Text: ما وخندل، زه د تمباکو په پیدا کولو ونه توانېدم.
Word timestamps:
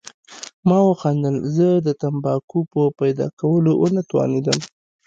ما 0.67 0.79
وخندل، 0.89 1.35
زه 1.55 1.67
د 1.87 1.87
تمباکو 2.01 2.59
په 2.71 2.81
پیدا 2.99 3.27
کولو 3.39 3.71
ونه 3.79 4.01
توانېدم. 4.09 4.59